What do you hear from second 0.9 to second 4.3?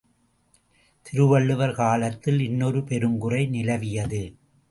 திருவள்ளுவர் காலத்தில் இன்னொரு பெருங்குறை நிலவியது.